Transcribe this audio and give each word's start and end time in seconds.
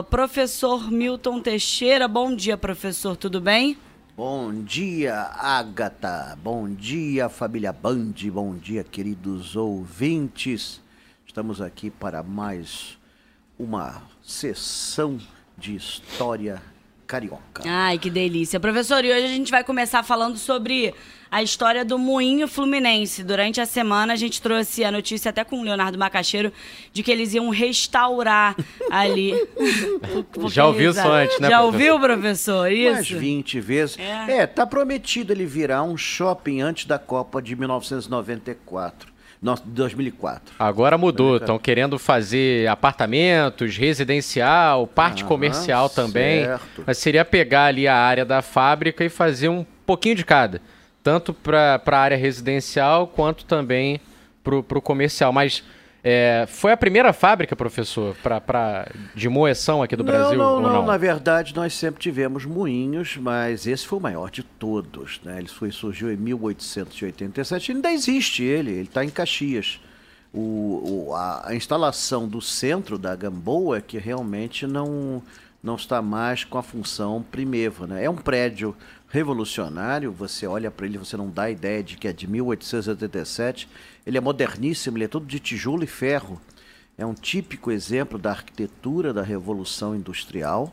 Professor 0.00 0.90
Milton 0.90 1.42
Teixeira, 1.42 2.08
bom 2.08 2.34
dia, 2.34 2.56
professor, 2.56 3.14
tudo 3.14 3.42
bem? 3.42 3.76
Bom 4.16 4.50
dia, 4.64 5.14
Agatha. 5.14 6.34
Bom 6.42 6.66
dia, 6.66 7.28
família 7.28 7.74
Band. 7.74 8.14
Bom 8.32 8.54
dia, 8.56 8.82
queridos 8.82 9.54
ouvintes. 9.54 10.80
Estamos 11.26 11.60
aqui 11.60 11.90
para 11.90 12.22
mais 12.22 12.96
uma 13.58 14.02
sessão 14.22 15.20
de 15.58 15.76
história 15.76 16.62
carioca. 17.12 17.62
Ai, 17.66 17.98
que 17.98 18.08
delícia. 18.08 18.58
Professor, 18.58 19.04
e 19.04 19.12
hoje 19.12 19.26
a 19.26 19.28
gente 19.28 19.50
vai 19.50 19.62
começar 19.62 20.02
falando 20.02 20.38
sobre 20.38 20.94
a 21.30 21.42
história 21.42 21.84
do 21.84 21.98
Moinho 21.98 22.48
Fluminense. 22.48 23.22
Durante 23.22 23.60
a 23.60 23.66
semana 23.66 24.14
a 24.14 24.16
gente 24.16 24.40
trouxe 24.40 24.82
a 24.82 24.90
notícia 24.90 25.28
até 25.28 25.44
com 25.44 25.60
o 25.60 25.62
Leonardo 25.62 25.98
Macaxeiro 25.98 26.50
de 26.90 27.02
que 27.02 27.10
eles 27.10 27.34
iam 27.34 27.50
restaurar 27.50 28.56
ali. 28.90 29.34
Já 30.48 30.66
ouviu 30.66 30.92
isso 30.92 31.06
antes, 31.06 31.38
né? 31.38 31.50
Já 31.50 31.60
professor? 31.60 31.64
ouviu, 31.66 32.00
professor? 32.00 32.72
Isso. 32.72 32.92
Mais 32.92 33.10
20 33.10 33.60
vezes. 33.60 33.98
É. 33.98 34.38
É. 34.38 34.46
tá 34.46 34.66
prometido 34.66 35.34
ele 35.34 35.44
virar 35.44 35.82
um 35.82 35.98
shopping 35.98 36.62
antes 36.62 36.86
da 36.86 36.98
Copa 36.98 37.42
de 37.42 37.54
1994. 37.54 39.11
Não, 39.42 39.56
2004. 39.64 40.54
Agora 40.56 40.96
mudou, 40.96 41.36
estão 41.36 41.58
querendo 41.58 41.98
fazer 41.98 42.68
apartamentos, 42.68 43.76
residencial, 43.76 44.86
parte 44.86 45.22
Aham, 45.22 45.28
comercial 45.28 45.88
também. 45.88 46.44
certo. 46.44 46.84
Mas 46.86 46.98
seria 46.98 47.24
pegar 47.24 47.64
ali 47.64 47.88
a 47.88 47.96
área 47.96 48.24
da 48.24 48.40
fábrica 48.40 49.04
e 49.04 49.08
fazer 49.08 49.48
um 49.48 49.66
pouquinho 49.84 50.14
de 50.14 50.24
cada. 50.24 50.62
Tanto 51.02 51.34
para 51.34 51.82
a 51.84 51.98
área 51.98 52.16
residencial 52.16 53.08
quanto 53.08 53.44
também 53.44 54.00
para 54.44 54.78
o 54.78 54.82
comercial. 54.82 55.32
Mas 55.32 55.64
é, 56.04 56.46
foi 56.48 56.72
a 56.72 56.76
primeira 56.76 57.12
fábrica, 57.12 57.54
professor, 57.54 58.16
pra, 58.22 58.40
pra, 58.40 58.88
de 59.14 59.28
moeção 59.28 59.82
aqui 59.82 59.94
do 59.94 60.02
Brasil? 60.02 60.36
não, 60.38 60.60
não, 60.60 60.72
não? 60.72 60.86
Na 60.86 60.96
verdade, 60.96 61.54
nós 61.54 61.74
sempre 61.74 62.00
tivemos 62.00 62.44
moinhos, 62.44 63.16
mas 63.16 63.66
esse 63.66 63.86
foi 63.86 63.98
o 63.98 64.02
maior 64.02 64.30
de 64.30 64.42
todos. 64.42 65.20
Né? 65.24 65.38
Ele 65.38 65.48
foi, 65.48 65.70
surgiu 65.70 66.12
em 66.12 66.16
1887. 66.16 67.72
Ainda 67.72 67.92
existe 67.92 68.42
ele, 68.42 68.70
ele 68.70 68.80
está 68.82 69.04
em 69.04 69.10
Caxias. 69.10 69.80
O, 70.34 71.08
o- 71.10 71.14
a, 71.14 71.48
a 71.50 71.54
instalação 71.54 72.26
do 72.26 72.40
centro 72.40 72.96
da 72.98 73.14
Gamboa 73.14 73.78
é 73.78 73.80
que 73.80 73.98
realmente 73.98 74.66
não, 74.66 75.22
não 75.62 75.76
está 75.76 76.00
mais 76.02 76.42
com 76.42 76.58
a 76.58 76.62
função 76.62 77.22
primeva. 77.30 77.86
Né? 77.86 78.04
É 78.04 78.10
um 78.10 78.16
prédio 78.16 78.74
revolucionário, 79.10 80.10
você 80.10 80.46
olha 80.46 80.70
para 80.70 80.86
ele, 80.86 80.96
você 80.96 81.18
não 81.18 81.28
dá 81.28 81.50
ideia 81.50 81.82
de 81.82 81.98
que 81.98 82.08
é 82.08 82.12
de 82.14 82.26
1887. 82.26 83.68
Ele 84.04 84.18
é 84.18 84.20
moderníssimo, 84.20 84.96
ele 84.96 85.04
é 85.04 85.08
todo 85.08 85.26
de 85.26 85.38
tijolo 85.38 85.84
e 85.84 85.86
ferro. 85.86 86.40
É 86.98 87.06
um 87.06 87.14
típico 87.14 87.70
exemplo 87.70 88.18
da 88.18 88.30
arquitetura 88.30 89.12
da 89.12 89.22
Revolução 89.22 89.94
Industrial. 89.94 90.72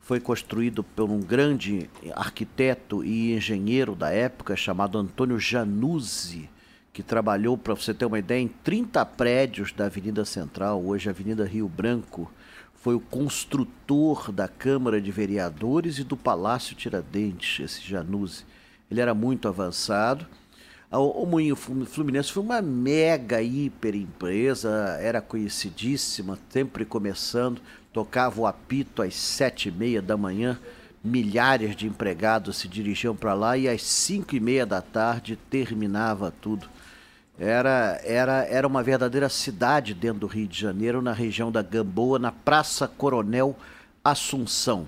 Foi 0.00 0.18
construído 0.18 0.82
por 0.82 1.08
um 1.08 1.20
grande 1.20 1.88
arquiteto 2.14 3.04
e 3.04 3.32
engenheiro 3.34 3.94
da 3.94 4.10
época 4.10 4.56
chamado 4.56 4.98
Antônio 4.98 5.38
Januzzi, 5.38 6.50
que 6.92 7.02
trabalhou, 7.02 7.56
para 7.56 7.74
você 7.74 7.94
ter 7.94 8.04
uma 8.04 8.18
ideia, 8.18 8.40
em 8.40 8.48
30 8.48 9.06
prédios 9.06 9.72
da 9.72 9.86
Avenida 9.86 10.24
Central, 10.24 10.84
hoje 10.84 11.08
Avenida 11.08 11.46
Rio 11.46 11.68
Branco. 11.68 12.30
Foi 12.74 12.96
o 12.96 13.00
construtor 13.00 14.32
da 14.32 14.48
Câmara 14.48 15.00
de 15.00 15.12
Vereadores 15.12 15.98
e 15.98 16.04
do 16.04 16.16
Palácio 16.16 16.74
Tiradentes, 16.74 17.64
esse 17.64 17.80
Januzzi. 17.88 18.44
Ele 18.90 19.00
era 19.00 19.14
muito 19.14 19.46
avançado. 19.46 20.26
O 20.94 21.24
Moinho 21.24 21.56
Flu- 21.56 21.86
Fluminense 21.86 22.30
foi 22.30 22.42
uma 22.42 22.60
mega 22.60 23.40
hiper 23.40 23.94
empresa, 23.94 24.98
era 25.00 25.22
conhecidíssima, 25.22 26.38
sempre 26.50 26.84
começando, 26.84 27.62
tocava 27.94 28.42
o 28.42 28.46
apito 28.46 29.00
às 29.00 29.14
sete 29.14 29.70
e 29.70 29.72
meia 29.72 30.02
da 30.02 30.18
manhã, 30.18 30.58
milhares 31.02 31.74
de 31.74 31.86
empregados 31.86 32.58
se 32.58 32.68
dirigiam 32.68 33.16
para 33.16 33.32
lá 33.32 33.56
e 33.56 33.68
às 33.68 33.82
cinco 33.82 34.36
e 34.36 34.40
meia 34.40 34.66
da 34.66 34.82
tarde 34.82 35.38
terminava 35.48 36.30
tudo. 36.30 36.68
Era, 37.38 37.98
era, 38.04 38.44
era 38.44 38.66
uma 38.66 38.82
verdadeira 38.82 39.30
cidade 39.30 39.94
dentro 39.94 40.20
do 40.20 40.26
Rio 40.26 40.46
de 40.46 40.60
Janeiro, 40.60 41.00
na 41.00 41.14
região 41.14 41.50
da 41.50 41.62
Gamboa, 41.62 42.18
na 42.18 42.30
Praça 42.30 42.86
Coronel 42.86 43.56
Assunção. 44.04 44.86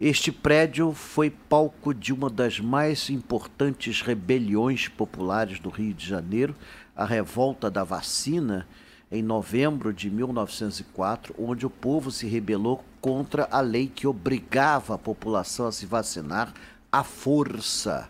Este 0.00 0.32
prédio 0.32 0.94
foi 0.94 1.28
palco 1.28 1.92
de 1.92 2.10
uma 2.10 2.30
das 2.30 2.58
mais 2.58 3.10
importantes 3.10 4.00
rebeliões 4.00 4.88
populares 4.88 5.60
do 5.60 5.68
Rio 5.68 5.92
de 5.92 6.06
Janeiro, 6.06 6.56
a 6.96 7.04
Revolta 7.04 7.70
da 7.70 7.84
Vacina, 7.84 8.66
em 9.12 9.22
novembro 9.22 9.92
de 9.92 10.08
1904, 10.08 11.34
onde 11.38 11.66
o 11.66 11.70
povo 11.70 12.10
se 12.10 12.26
rebelou 12.26 12.82
contra 12.98 13.46
a 13.50 13.60
lei 13.60 13.92
que 13.94 14.06
obrigava 14.06 14.94
a 14.94 14.98
população 14.98 15.66
a 15.66 15.72
se 15.72 15.84
vacinar 15.84 16.54
à 16.90 17.04
força. 17.04 18.08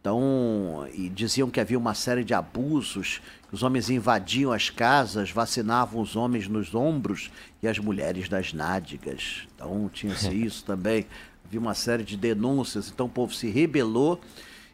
Então, 0.00 0.88
e 0.94 1.10
diziam 1.10 1.50
que 1.50 1.60
havia 1.60 1.78
uma 1.78 1.92
série 1.92 2.24
de 2.24 2.32
abusos, 2.32 3.20
que 3.48 3.54
os 3.54 3.62
homens 3.62 3.90
invadiam 3.90 4.50
as 4.50 4.70
casas, 4.70 5.30
vacinavam 5.30 6.00
os 6.00 6.16
homens 6.16 6.48
nos 6.48 6.74
ombros 6.74 7.30
e 7.62 7.68
as 7.68 7.78
mulheres 7.78 8.28
nas 8.30 8.52
nádegas. 8.52 9.46
Então, 9.54 9.90
tinha-se 9.92 10.32
isso 10.32 10.64
também. 10.64 11.06
Havia 11.44 11.60
uma 11.60 11.74
série 11.74 12.02
de 12.02 12.16
denúncias, 12.16 12.88
então 12.88 13.06
o 13.06 13.10
povo 13.10 13.34
se 13.34 13.50
rebelou 13.50 14.20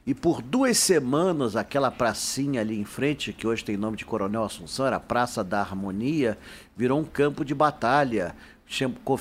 e 0.07 0.15
por 0.15 0.41
duas 0.41 0.79
semanas 0.79 1.57
aquela 1.57 1.91
pracinha 1.91 2.61
ali 2.61 2.79
em 2.79 2.85
frente, 2.85 3.33
que 3.33 3.45
hoje 3.45 3.65
tem 3.65 3.77
nome 3.77 3.97
de 3.97 4.05
Coronel 4.05 4.45
Assunção, 4.45 4.87
era 4.87 4.97
a 4.97 5.01
Praça 5.01 5.43
da 5.43 5.61
Harmonia, 5.61 6.39
virou 6.77 7.01
um 7.01 7.05
campo 7.05 7.45
de 7.45 7.53
batalha, 7.53 8.33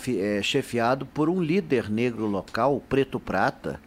eh, 0.07 0.41
chefiado 0.43 1.03
por 1.07 1.27
um 1.27 1.41
líder 1.41 1.89
negro 1.89 2.27
local, 2.27 2.75
o 2.75 2.81
Preto 2.81 3.19
Prata. 3.19 3.79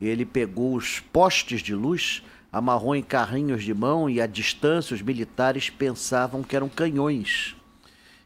Ele 0.00 0.24
pegou 0.24 0.74
os 0.74 1.00
postes 1.00 1.60
de 1.60 1.74
luz, 1.74 2.22
amarrou 2.52 2.94
em 2.94 3.02
carrinhos 3.02 3.64
de 3.64 3.74
mão 3.74 4.08
e 4.08 4.20
à 4.20 4.26
distância 4.26 4.94
os 4.94 5.02
militares 5.02 5.70
pensavam 5.70 6.42
que 6.42 6.56
eram 6.56 6.68
canhões. 6.68 7.56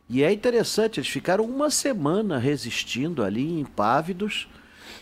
E 0.09 0.23
é 0.23 0.33
interessante, 0.33 1.01
eles 1.01 1.09
ficaram 1.09 1.45
uma 1.45 1.71
semana 1.71 2.39
resistindo 2.39 3.25
ali, 3.25 3.59
impávidos, 3.61 4.49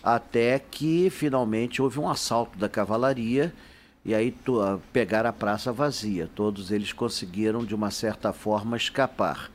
até 0.03 0.59
que 0.59 1.10
finalmente 1.10 1.82
houve 1.82 1.98
um 1.98 2.09
assalto 2.09 2.59
da 2.59 2.69
cavalaria 2.69 3.53
e 4.04 4.14
aí 4.14 4.34
ah, 4.62 4.78
pegaram 4.92 5.28
a 5.28 5.32
praça 5.32 5.72
vazia. 5.72 6.28
Todos 6.34 6.70
eles 6.70 6.92
conseguiram, 6.92 7.64
de 7.64 7.75
uma 7.75 7.91
certa 7.91 8.32
forma, 8.32 8.76
escapar. 8.76 9.50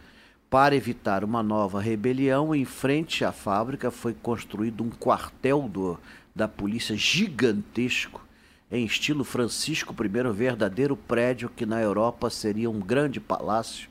Para 0.50 0.76
evitar 0.76 1.24
uma 1.24 1.42
nova 1.42 1.82
rebelião, 1.82 2.54
em 2.54 2.66
frente 2.66 3.26
à 3.26 3.32
fábrica 3.32 3.90
foi 3.90 4.14
construído 4.14 4.84
um 4.84 4.90
quartel 4.90 5.68
do, 5.68 6.00
da 6.36 6.48
polícia 6.48 6.96
gigantesco, 6.98 8.22
em 8.70 8.84
estilo 8.84 9.24
Francisco 9.24 9.96
I, 10.04 10.34
verdadeiro 10.34 10.98
prédio 10.98 11.50
que 11.50 11.66
na 11.66 11.82
Europa 11.82 12.30
seria 12.30 12.70
um 12.70 12.80
grande 12.80 13.22
palácio, 13.22 13.90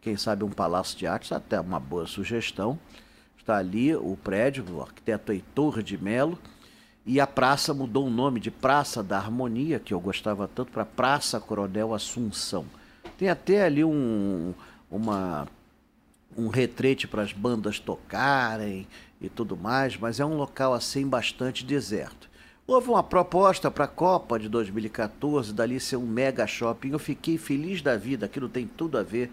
quem 0.00 0.16
sabe 0.16 0.42
um 0.42 0.50
palácio 0.50 0.98
de 0.98 1.06
artes, 1.06 1.32
até 1.32 1.60
uma 1.60 1.78
boa 1.78 2.06
sugestão. 2.06 2.78
Está 3.36 3.58
ali 3.58 3.94
o 3.94 4.16
prédio, 4.16 4.64
o 4.70 4.80
arquiteto 4.80 5.32
Heitor 5.32 5.82
de 5.82 6.02
Melo, 6.02 6.38
e 7.04 7.20
a 7.20 7.26
praça 7.26 7.74
mudou 7.74 8.06
o 8.06 8.10
nome 8.10 8.38
de 8.38 8.50
Praça 8.50 9.02
da 9.02 9.18
Harmonia, 9.18 9.80
que 9.80 9.92
eu 9.92 10.00
gostava 10.00 10.48
tanto, 10.48 10.70
para 10.70 10.84
Praça 10.84 11.40
Coronel 11.40 11.92
Assunção. 11.92 12.64
Tem 13.18 13.28
até 13.28 13.64
ali 13.64 13.84
um, 13.84 14.54
uma, 14.90 15.48
um 16.36 16.48
retrete 16.48 17.06
para 17.06 17.22
as 17.22 17.32
bandas 17.32 17.78
tocarem 17.78 18.86
e 19.20 19.28
tudo 19.28 19.56
mais, 19.56 19.96
mas 19.96 20.20
é 20.20 20.24
um 20.24 20.36
local 20.36 20.74
assim 20.74 21.06
bastante 21.06 21.64
deserto. 21.64 22.30
Houve 22.66 22.90
uma 22.90 23.02
proposta 23.02 23.70
para 23.70 23.84
a 23.84 23.88
Copa 23.88 24.38
de 24.38 24.48
2014, 24.48 25.52
dali 25.52 25.80
ser 25.80 25.96
um 25.96 26.06
mega 26.06 26.46
shopping. 26.46 26.90
Eu 26.92 26.98
fiquei 26.98 27.36
feliz 27.36 27.82
da 27.82 27.96
vida, 27.96 28.26
aquilo 28.26 28.48
tem 28.48 28.66
tudo 28.66 28.96
a 28.96 29.02
ver 29.02 29.30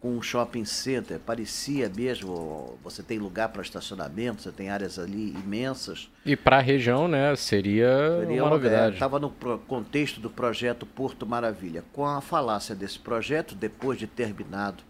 com 0.00 0.16
um 0.16 0.22
shopping 0.22 0.64
center. 0.64 1.20
Parecia 1.20 1.88
mesmo, 1.88 2.76
você 2.82 3.02
tem 3.02 3.18
lugar 3.18 3.50
para 3.50 3.62
estacionamento, 3.62 4.42
você 4.42 4.50
tem 4.50 4.68
áreas 4.68 4.98
ali 4.98 5.30
imensas. 5.32 6.10
E 6.26 6.34
para 6.34 6.58
a 6.58 6.60
região, 6.60 7.06
né, 7.06 7.36
seria, 7.36 8.18
Seria 8.20 8.42
uma 8.42 8.50
novidade. 8.50 8.94
Estava 8.94 9.20
no 9.20 9.30
contexto 9.30 10.18
do 10.18 10.28
projeto 10.28 10.84
Porto 10.84 11.24
Maravilha. 11.24 11.84
Com 11.92 12.04
a 12.04 12.20
falácia 12.20 12.74
desse 12.74 12.98
projeto, 12.98 13.54
depois 13.54 13.98
de 13.98 14.08
terminado 14.08 14.82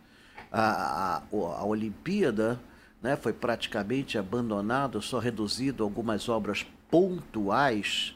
a, 0.52 1.16
a, 1.16 1.22
a 1.32 1.64
Olimpíada, 1.64 2.60
né, 3.02 3.16
foi 3.16 3.32
praticamente 3.32 4.19
abandonado, 4.19 5.00
só 5.00 5.19
reduzido 5.19 5.82
a 5.82 5.87
algumas 5.87 6.28
obras 6.28 6.66
pontuais. 6.90 8.14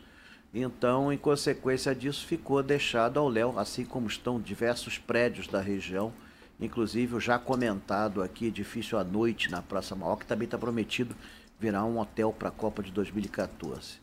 Então, 0.53 1.12
em 1.12 1.19
consequência 1.19 1.94
disso, 1.94 2.27
ficou 2.27 2.62
deixado 2.62 3.19
ao 3.19 3.29
léu, 3.29 3.59
assim 3.59 3.85
como 3.85 4.06
estão 4.06 4.41
diversos 4.41 4.99
prédios 4.99 5.49
da 5.49 5.61
região, 5.61 6.12
inclusive 6.61 7.15
o 7.15 7.21
já 7.21 7.38
comentado 7.38 8.23
aqui, 8.23 8.47
edifício 8.47 8.99
à 8.99 9.05
noite 9.05 9.50
na 9.50 9.62
Praça 9.62 9.94
Maior, 9.94 10.17
que 10.17 10.27
também 10.27 10.44
está 10.44 10.59
prometido 10.59 11.17
virar 11.59 11.85
um 11.85 11.99
hotel 11.99 12.33
para 12.33 12.49
a 12.49 12.53
Copa 12.53 12.83
de 12.83 12.93
2014. 12.93 13.99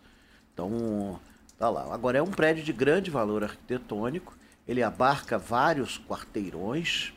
Então, 0.54 1.20
tá 1.58 1.70
lá. 1.70 1.94
Agora 1.94 2.18
é 2.18 2.22
um 2.22 2.32
prédio 2.32 2.64
de 2.64 2.74
grande 2.74 3.10
valor 3.10 3.44
arquitetônico. 3.44 4.36
Ele 4.68 4.84
abarca 4.84 5.38
vários 5.38 5.98
quarteirões. 5.98 7.14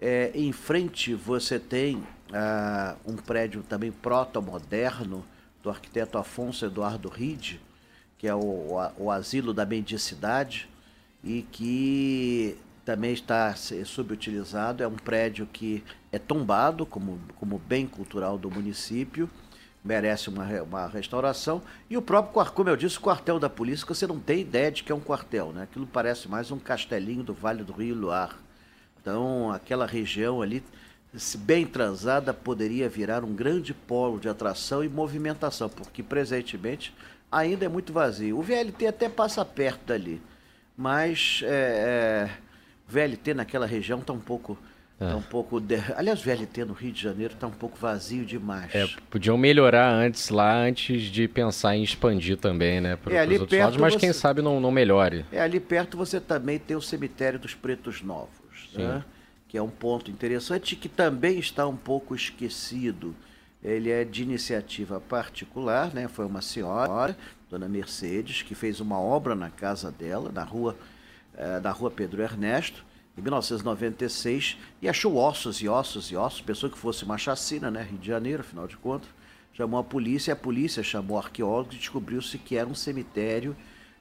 É, 0.00 0.30
em 0.34 0.52
frente 0.52 1.14
você 1.14 1.58
tem 1.58 2.02
ah, 2.32 2.96
um 3.06 3.16
prédio 3.16 3.62
também 3.62 3.90
proto-moderno 3.90 5.24
do 5.62 5.70
arquiteto 5.70 6.18
Afonso 6.18 6.66
Eduardo 6.66 7.08
Ride, 7.08 7.60
que 8.18 8.26
é 8.26 8.34
o, 8.34 8.38
o, 8.38 8.92
o 8.98 9.10
Asilo 9.10 9.54
da 9.54 9.64
Mendicidade, 9.64 10.68
e 11.24 11.42
que 11.50 12.56
também 12.84 13.12
está 13.12 13.54
subutilizado. 13.54 14.82
É 14.82 14.86
um 14.86 14.96
prédio 14.96 15.46
que 15.52 15.82
é 16.12 16.18
tombado 16.18 16.86
como, 16.86 17.18
como 17.36 17.58
bem 17.58 17.86
cultural 17.86 18.38
do 18.38 18.50
município, 18.50 19.28
merece 19.82 20.28
uma, 20.28 20.44
uma 20.62 20.86
restauração. 20.86 21.62
E 21.88 21.96
o 21.96 22.02
próprio, 22.02 22.52
como 22.52 22.68
eu 22.68 22.76
disse, 22.76 22.98
o 22.98 23.00
quartel 23.00 23.38
da 23.38 23.48
polícia, 23.48 23.86
que 23.86 23.94
você 23.94 24.06
não 24.06 24.20
tem 24.20 24.40
ideia 24.40 24.70
de 24.70 24.84
que 24.84 24.92
é 24.92 24.94
um 24.94 25.00
quartel, 25.00 25.52
né? 25.52 25.62
Aquilo 25.64 25.86
parece 25.86 26.28
mais 26.28 26.50
um 26.50 26.58
castelinho 26.58 27.22
do 27.22 27.34
Vale 27.34 27.64
do 27.64 27.72
Rio 27.72 27.94
Luar. 27.94 28.45
Então, 29.06 29.52
aquela 29.52 29.86
região 29.86 30.42
ali, 30.42 30.64
se 31.14 31.38
bem 31.38 31.64
transada, 31.64 32.34
poderia 32.34 32.88
virar 32.88 33.22
um 33.22 33.32
grande 33.32 33.72
polo 33.72 34.18
de 34.18 34.28
atração 34.28 34.82
e 34.82 34.88
movimentação, 34.88 35.68
porque 35.68 36.02
presentemente 36.02 36.92
ainda 37.30 37.64
é 37.64 37.68
muito 37.68 37.92
vazio. 37.92 38.36
O 38.36 38.42
VLT 38.42 38.84
até 38.88 39.08
passa 39.08 39.44
perto 39.44 39.86
dali, 39.86 40.20
mas 40.76 41.40
é, 41.44 41.48
é, 41.48 42.30
o 42.88 42.92
VLT 42.92 43.34
naquela 43.34 43.64
região 43.64 44.00
está 44.00 44.12
um 44.12 44.18
pouco. 44.18 44.58
É. 44.98 45.10
Tá 45.10 45.14
um 45.14 45.22
pouco 45.22 45.60
de... 45.60 45.76
Aliás, 45.94 46.20
o 46.20 46.24
VLT 46.24 46.64
no 46.64 46.72
Rio 46.72 46.90
de 46.90 47.02
Janeiro 47.02 47.34
está 47.34 47.46
um 47.46 47.52
pouco 47.52 47.76
vazio 47.78 48.24
demais. 48.24 48.74
É, 48.74 48.88
podiam 49.10 49.36
melhorar 49.36 49.92
antes 49.92 50.30
lá, 50.30 50.56
antes 50.56 51.02
de 51.02 51.28
pensar 51.28 51.76
em 51.76 51.82
expandir 51.82 52.38
também, 52.38 52.80
né? 52.80 52.96
Para 52.96 53.14
é, 53.14 53.20
ali 53.20 53.38
outros 53.38 53.60
lados, 53.60 53.76
mas 53.76 53.92
você... 53.92 54.00
quem 54.00 54.12
sabe 54.12 54.40
não, 54.42 54.58
não 54.58 54.70
melhore. 54.72 55.24
É, 55.30 55.38
ali 55.38 55.60
perto 55.60 55.98
você 55.98 56.18
também 56.18 56.58
tem 56.58 56.76
o 56.76 56.80
cemitério 56.80 57.38
dos 57.38 57.54
Pretos 57.54 58.00
Novos, 58.00 58.34
né? 58.78 59.04
que 59.48 59.56
é 59.56 59.62
um 59.62 59.70
ponto 59.70 60.10
interessante 60.10 60.76
que 60.76 60.88
também 60.88 61.38
está 61.38 61.66
um 61.66 61.76
pouco 61.76 62.14
esquecido. 62.14 63.14
Ele 63.62 63.90
é 63.90 64.04
de 64.04 64.22
iniciativa 64.22 65.00
particular, 65.00 65.92
né? 65.94 66.08
Foi 66.08 66.26
uma 66.26 66.42
senhora, 66.42 67.16
Dona 67.48 67.68
Mercedes, 67.68 68.42
que 68.42 68.54
fez 68.54 68.80
uma 68.80 69.00
obra 69.00 69.34
na 69.34 69.50
casa 69.50 69.90
dela, 69.90 70.30
na 70.32 70.44
rua, 70.44 70.76
eh, 71.36 71.60
na 71.60 71.70
rua 71.70 71.90
Pedro 71.90 72.22
Ernesto, 72.22 72.84
em 73.16 73.22
1996, 73.22 74.58
e 74.82 74.88
achou 74.88 75.16
ossos 75.16 75.62
e 75.62 75.68
ossos 75.68 76.10
e 76.10 76.16
ossos. 76.16 76.40
Pensou 76.40 76.68
que 76.68 76.78
fosse 76.78 77.04
uma 77.04 77.16
chacina, 77.16 77.70
né? 77.70 77.82
Rio 77.82 77.98
de 77.98 78.06
Janeiro, 78.06 78.42
afinal 78.42 78.66
de 78.66 78.76
contas. 78.76 79.08
Chamou 79.54 79.80
a 79.80 79.84
polícia, 79.84 80.34
a 80.34 80.36
polícia 80.36 80.82
chamou 80.82 81.16
arqueólogos 81.16 81.76
e 81.76 81.78
descobriu-se 81.78 82.36
que 82.36 82.56
era 82.56 82.68
um 82.68 82.74
cemitério 82.74 83.56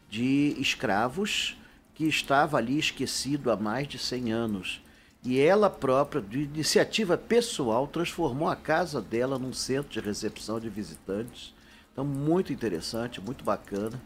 de 0.09 0.53
escravos 0.59 1.55
que 1.95 2.05
estava 2.05 2.57
ali 2.57 2.77
esquecido 2.77 3.49
há 3.49 3.55
mais 3.55 3.87
de 3.87 3.97
100 3.97 4.31
anos. 4.31 4.81
E 5.23 5.39
ela 5.39 5.69
própria, 5.69 6.21
de 6.21 6.43
iniciativa 6.43 7.17
pessoal, 7.17 7.87
transformou 7.87 8.47
a 8.47 8.55
casa 8.55 9.01
dela 9.01 9.39
num 9.39 9.53
centro 9.53 9.89
de 9.89 9.99
recepção 9.99 10.59
de 10.59 10.69
visitantes. 10.69 11.53
Então, 11.91 12.05
muito 12.05 12.53
interessante, 12.53 13.19
muito 13.19 13.43
bacana. 13.43 13.99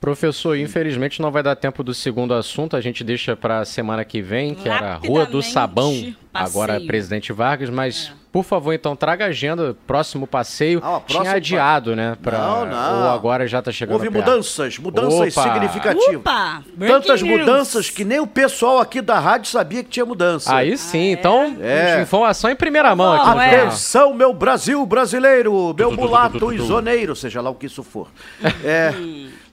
Professor, 0.00 0.56
infelizmente 0.56 1.20
não 1.20 1.32
vai 1.32 1.42
dar 1.42 1.56
tempo 1.56 1.82
do 1.82 1.92
segundo 1.92 2.32
assunto, 2.32 2.76
a 2.76 2.80
gente 2.80 3.02
deixa 3.02 3.34
para 3.34 3.60
a 3.60 3.64
semana 3.64 4.04
que 4.04 4.22
vem, 4.22 4.54
que 4.54 4.68
era 4.68 4.92
a 4.92 4.96
Rua 4.96 5.26
do 5.26 5.42
Sabão, 5.42 6.14
passeio. 6.38 6.64
agora 6.64 6.80
Presidente 6.80 7.32
Vargas, 7.32 7.70
mas 7.70 8.12
é. 8.12 8.16
por 8.32 8.44
favor, 8.44 8.72
então 8.72 8.94
traga 8.94 9.24
a 9.24 9.28
agenda, 9.28 9.76
próximo 9.86 10.26
passeio. 10.26 10.80
Ah, 10.82 11.00
Tinha 11.06 11.32
adiado, 11.32 11.90
pa... 11.90 11.96
né? 11.96 12.16
Pra... 12.22 12.38
Não, 12.38 12.66
não. 12.66 13.02
Ou 13.02 13.08
agora 13.10 13.46
já 13.46 13.60
está 13.60 13.72
chegando 13.72 13.94
Houve 13.94 14.10
perto. 14.10 14.24
mudanças, 14.24 14.78
mudanças 14.78 15.36
Opa. 15.36 15.52
significativas. 15.52 16.16
Opa, 16.16 16.62
Tantas 16.78 17.22
news. 17.22 17.40
mudanças 17.40 17.90
que 17.90 18.04
nem 18.04 18.20
o 18.20 18.26
pessoal 18.26 18.78
aqui 18.78 19.00
da 19.00 19.18
rádio 19.18 19.50
sabia 19.50 19.82
que 19.82 19.90
tinha 19.90 20.06
mudança. 20.06 20.54
Aí 20.54 20.76
sim, 20.76 21.10
ah, 21.10 21.12
então, 21.12 21.56
é? 21.60 22.02
informação 22.02 22.50
em 22.50 22.56
primeira 22.56 22.94
mão 22.94 23.12
aqui. 23.12 23.38
Atenção, 23.38 24.14
meu 24.14 24.32
Brasil 24.32 24.84
brasileiro, 24.86 25.74
meu 25.76 25.92
mulato 25.92 26.52
isoneiro, 26.52 27.16
seja 27.16 27.40
lá 27.40 27.50
o 27.50 27.54
que 27.54 27.66
isso 27.66 27.82
for. 27.82 28.08
É 28.64 28.92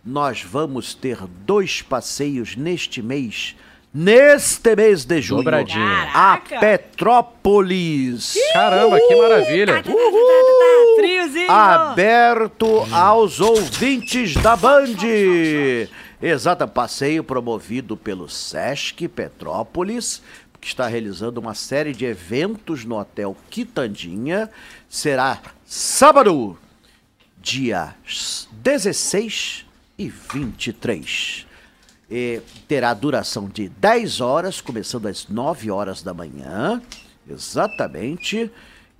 nós 0.04 0.44
vamos 0.44 0.94
ter 0.94 1.18
dois 1.46 1.82
passeios 1.82 2.56
neste 2.56 3.02
mês. 3.02 3.56
Neste 3.94 4.76
mês 4.76 5.06
de 5.06 5.22
junho, 5.22 5.44
Dobradinha. 5.44 6.10
a 6.16 6.38
Petrópolis. 6.38 8.34
Caramba, 8.52 9.00
que 9.00 9.16
maravilha. 9.16 9.84
Uhul. 9.86 10.96
Friozinho. 10.96 11.52
Aberto 11.52 12.88
aos 12.92 13.40
ouvintes 13.40 14.34
da 14.34 14.56
Band. 14.56 14.98
Exato, 16.20 16.68
passeio 16.68 17.24
promovido 17.24 17.96
pelo 17.96 18.28
Sesc 18.28 19.08
Petrópolis, 19.08 20.24
que 20.60 20.68
está 20.68 20.88
realizando 20.88 21.38
uma 21.38 21.54
série 21.54 21.92
de 21.94 22.06
eventos 22.06 22.84
no 22.86 22.98
Hotel 22.98 23.38
Quitandinha. 23.52 24.50
Será 24.90 25.40
sábado, 25.68 26.58
dia 27.40 27.94
16 28.52 29.68
e 30.00 30.10
23. 30.10 31.46
E 32.16 32.44
terá 32.68 32.94
duração 32.94 33.50
de 33.50 33.70
10 33.70 34.22
horas, 34.22 34.62
começando 34.62 35.08
às 35.08 35.28
9 35.28 35.72
horas 35.72 36.04
da 36.04 36.14
manhã, 36.14 36.80
exatamente. 37.28 38.52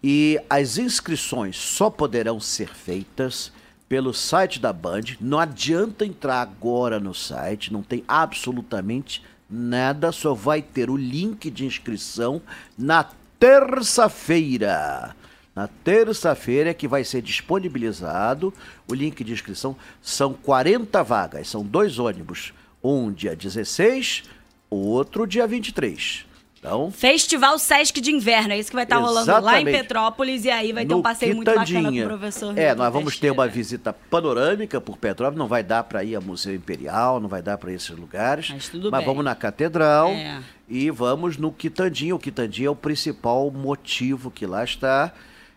E 0.04 0.42
as 0.50 0.80
inscrições 0.80 1.56
só 1.56 1.92
poderão 1.92 2.40
ser 2.40 2.70
feitas 2.70 3.52
pelo 3.88 4.16
site 4.16 4.60
da 4.60 4.74
Band. 4.74 5.04
Não 5.22 5.38
adianta 5.38 6.04
entrar 6.04 6.42
agora 6.42 7.00
no 7.00 7.14
site, 7.14 7.72
não 7.72 7.84
tem 7.84 8.04
absolutamente 8.08 9.22
nada, 9.48 10.12
só 10.12 10.34
vai 10.34 10.64
ter 10.64 10.90
o 10.90 10.98
link 10.98 11.52
de 11.52 11.68
inscrição 11.68 12.42
na 12.76 13.08
terça-feira. 13.40 15.16
Na 15.56 15.68
terça-feira 15.68 16.72
é 16.72 16.74
que 16.74 16.88
vai 16.88 17.04
ser 17.04 17.22
disponibilizado 17.22 18.52
o 18.88 18.96
link 18.96 19.24
de 19.24 19.34
inscrição. 19.34 19.76
São 20.02 20.34
40 20.34 21.04
vagas, 21.04 21.48
são 21.48 21.64
dois 21.64 22.00
ônibus. 22.00 22.52
Um 22.84 23.12
dia 23.12 23.36
16, 23.36 24.24
outro 24.70 25.26
dia 25.26 25.48
23. 25.48 26.26
Então, 26.64 26.90
Festival 26.92 27.60
Sesc 27.60 28.00
de 28.00 28.10
Inverno, 28.10 28.54
é 28.54 28.58
isso 28.58 28.70
que 28.70 28.76
vai 28.76 28.86
estar 28.86 28.96
tá 28.96 29.02
rolando 29.02 29.30
lá 29.42 29.60
em 29.60 29.66
Petrópolis 29.66 30.46
e 30.46 30.50
aí 30.50 30.72
vai 30.72 30.86
ter 30.86 30.94
um 30.94 31.02
passeio 31.02 31.36
muito 31.36 31.54
bacana 31.54 31.92
com 31.92 32.00
o 32.00 32.04
professor. 32.06 32.58
É, 32.58 32.74
nós 32.74 32.94
vamos 32.94 33.20
ter 33.20 33.32
uma 33.32 33.48
visita 33.50 33.92
panorâmica 33.92 34.80
por 34.80 34.98
Petrópolis, 34.98 35.38
não 35.38 35.48
vai 35.48 35.62
dar 35.62 35.84
para 35.84 36.06
ir 36.06 36.16
ao 36.16 36.22
Museu 36.22 36.56
Imperial, 36.56 37.20
não 37.20 37.28
vai 37.28 37.42
dar 37.42 37.58
para 37.58 37.74
esses 37.74 37.90
lugares, 37.90 38.50
mas, 38.50 38.70
tudo 38.70 38.90
mas 38.90 39.00
bem. 39.00 39.08
vamos 39.08 39.26
na 39.26 39.36
Catedral 39.36 40.08
é. 40.12 40.42
e 40.70 40.90
vamos 40.90 41.36
no 41.36 41.52
Quitandinho. 41.52 42.16
O 42.16 42.20
Quitandinho 42.20 42.68
é 42.68 42.72
o 42.72 42.76
principal 42.76 43.52
motivo 43.52 44.32
que 44.32 44.46
lá 44.46 44.64
está 44.64 45.12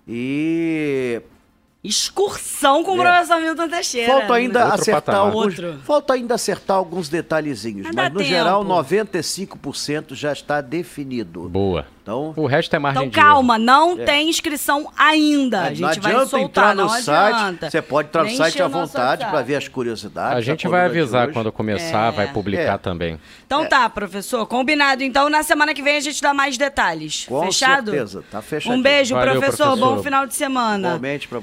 e 0.08 1.22
excursão 1.86 2.82
com 2.82 2.96
o 2.96 3.02
é. 3.02 3.04
professor 3.04 3.40
Milton 3.40 3.68
Teixeira. 3.68 4.12
Falta 4.12 4.34
ainda 4.34 4.64
Outro 4.64 4.80
acertar 4.80 5.16
alguns, 5.16 5.54
falta 5.84 6.14
ainda 6.14 6.34
acertar 6.34 6.76
alguns 6.76 7.08
detalhezinhos, 7.08 7.88
mas, 7.94 8.12
no 8.12 8.18
tempo. 8.18 8.28
geral 8.28 8.64
95% 8.64 10.14
já 10.14 10.32
está 10.32 10.60
definido. 10.60 11.48
Boa. 11.48 11.86
Então, 12.06 12.32
o 12.36 12.46
resto 12.46 12.76
é 12.76 12.78
margem 12.78 13.08
Então 13.08 13.20
calma, 13.20 13.58
não 13.58 14.00
é. 14.00 14.04
tem 14.04 14.30
inscrição 14.30 14.88
ainda. 14.96 15.64
É, 15.64 15.68
a 15.70 15.74
gente 15.74 15.98
vai 15.98 16.12
soltar, 16.12 16.40
entrar 16.40 16.74
no 16.76 16.88
site. 16.88 17.58
Você 17.68 17.82
pode 17.82 18.06
entrar 18.06 18.22
no 18.22 18.30
site 18.30 18.62
à 18.62 18.68
vontade 18.68 19.26
para 19.26 19.42
ver 19.42 19.56
as 19.56 19.66
curiosidades. 19.66 20.38
A 20.38 20.40
gente 20.40 20.68
vai 20.68 20.84
avisar 20.84 21.32
quando 21.32 21.50
começar, 21.50 22.12
é. 22.12 22.16
vai 22.16 22.32
publicar 22.32 22.74
é. 22.74 22.78
também. 22.78 23.18
Então 23.44 23.64
é. 23.64 23.66
tá, 23.66 23.90
professor, 23.90 24.46
combinado. 24.46 25.02
Então 25.02 25.28
na 25.28 25.42
semana 25.42 25.74
que 25.74 25.82
vem 25.82 25.96
a 25.96 26.00
gente 26.00 26.22
dá 26.22 26.32
mais 26.32 26.56
detalhes. 26.56 27.26
Com 27.26 27.42
Fechado? 27.46 27.90
certeza, 27.90 28.22
tá 28.30 28.40
fechado. 28.40 28.76
Um 28.76 28.80
beijo, 28.80 29.12
professor. 29.12 29.40
professor. 29.40 29.76
Bom 29.76 30.00
final 30.00 30.28
de 30.28 30.34
semana. 30.36 30.88
Igualmente 30.90 31.26
para 31.26 31.34